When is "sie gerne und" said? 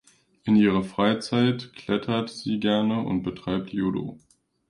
2.31-3.21